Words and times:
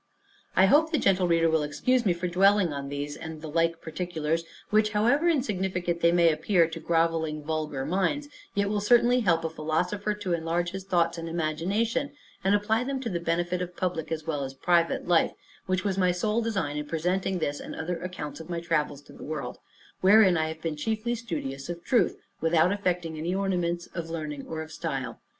I 0.55 0.65
hope 0.65 0.89
the 0.91 0.97
gentle 0.97 1.27
reader 1.27 1.47
will 1.47 1.61
excuse 1.61 2.07
me 2.07 2.13
for 2.13 2.27
dwelling 2.27 2.73
on 2.73 2.89
these 2.89 3.15
and 3.15 3.39
the 3.39 3.47
like 3.47 3.81
particulars, 3.83 4.43
which, 4.71 4.93
however 4.93 5.29
insignificant 5.29 6.01
they 6.01 6.11
may 6.11 6.31
appear 6.31 6.67
to 6.67 6.79
grovelling 6.79 7.43
vulgar 7.43 7.85
minds, 7.85 8.27
yet 8.55 8.67
will 8.67 8.81
certainly 8.81 9.19
help 9.19 9.43
a 9.43 9.49
philosopher 9.51 10.15
to 10.15 10.33
enlarge 10.33 10.71
his 10.71 10.85
thoughts 10.85 11.19
and 11.19 11.29
imagination, 11.29 12.13
and 12.43 12.55
apply 12.55 12.83
them 12.83 12.99
to 13.01 13.09
the 13.11 13.19
benefit 13.19 13.61
of 13.61 13.77
public 13.77 14.11
as 14.11 14.25
well 14.25 14.43
as 14.43 14.55
private 14.55 15.07
life, 15.07 15.33
which 15.67 15.83
was 15.83 15.99
my 15.99 16.11
sole 16.11 16.41
design 16.41 16.77
in 16.77 16.87
presenting 16.87 17.37
this, 17.37 17.59
and 17.59 17.75
other 17.75 18.01
accounts 18.01 18.39
of 18.39 18.49
my 18.49 18.59
travels, 18.59 19.03
to 19.03 19.13
the 19.13 19.21
world; 19.23 19.59
wherein 19.99 20.35
I 20.35 20.47
have 20.47 20.63
been 20.63 20.75
chiefly 20.77 21.13
studious 21.13 21.69
of 21.69 21.83
truth, 21.83 22.17
without 22.41 22.71
affecting 22.71 23.19
any 23.19 23.35
ornaments 23.35 23.85
of 23.93 24.09
learning 24.09 24.47
or 24.47 24.63
of 24.63 24.71
style. 24.71 25.21